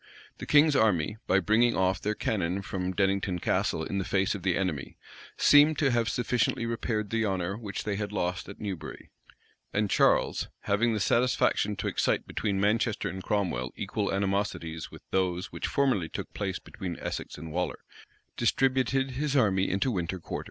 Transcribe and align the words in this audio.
The 0.39 0.47
king's 0.47 0.75
army, 0.75 1.17
by 1.27 1.39
bringing 1.39 1.77
off 1.77 2.01
their 2.01 2.15
cannon 2.15 2.63
from 2.63 2.91
Dennington 2.91 3.37
Castle 3.39 3.83
in 3.83 3.99
the 3.99 4.03
face 4.03 4.33
of 4.33 4.41
the 4.41 4.57
enemy, 4.57 4.97
seemed 5.37 5.77
to 5.77 5.91
have 5.91 6.09
sufficiently 6.09 6.65
repaired 6.65 7.11
the 7.11 7.23
honor 7.23 7.55
which 7.55 7.83
they 7.83 7.97
had 7.97 8.11
lost 8.11 8.49
at 8.49 8.59
Newbury; 8.59 9.11
and 9.71 9.91
Charles, 9.91 10.47
having 10.61 10.95
the 10.95 10.99
satisfaction 10.99 11.75
to 11.75 11.87
excite 11.87 12.25
between 12.25 12.59
Manchester 12.59 13.09
and 13.09 13.21
Cromwell 13.21 13.73
equal 13.75 14.11
animosities 14.11 14.89
with 14.89 15.03
those 15.11 15.51
which 15.51 15.67
formerly 15.67 16.09
took 16.09 16.33
place 16.33 16.57
between 16.57 16.97
Essex 16.99 17.37
and 17.37 17.51
Waller,[*] 17.51 17.85
distributed 18.35 19.11
his 19.11 19.35
army 19.35 19.69
into 19.69 19.91
winter 19.91 20.17
quarters. 20.19 20.39